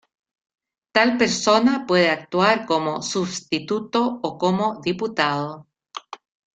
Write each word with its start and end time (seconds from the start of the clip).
Tal 0.93 1.13
persona 1.19 1.85
puede 1.85 2.09
actuar 2.09 2.65
como 2.65 3.03
substituto 3.03 4.19
o 4.23 4.39
como 4.39 4.81
diputado. 4.81 5.67